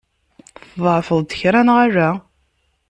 Tḍeɛfeḍ-d 0.71 1.31
kra, 1.39 1.61
neɣ 1.63 1.77
ala? 1.85 2.09